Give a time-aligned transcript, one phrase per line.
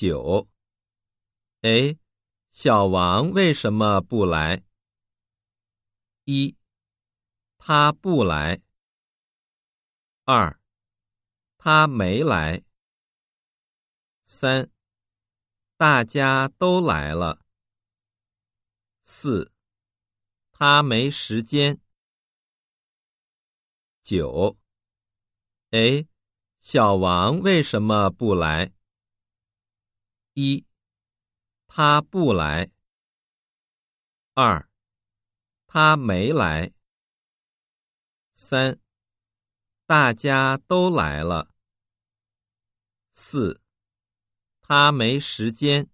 [0.00, 0.48] 九。
[1.60, 1.98] 哎，
[2.50, 4.64] 小王为什么不来？
[6.24, 6.56] 一，
[7.58, 8.62] 他不来。
[10.24, 10.58] 二，
[11.58, 12.64] 他没来。
[14.24, 14.70] 三，
[15.76, 17.44] 大家都来了。
[19.02, 19.52] 四，
[20.50, 21.78] 他没时间。
[24.02, 24.56] 九，
[25.72, 26.08] 哎，
[26.58, 28.72] 小王为什么不来？
[30.40, 30.64] 一。
[31.66, 32.70] 他不来。
[34.32, 34.70] 二，
[35.66, 36.72] 他没来。
[38.32, 38.80] 三，
[39.84, 41.52] 大家都来了。
[43.12, 43.60] 四，
[44.62, 45.90] 他没时间。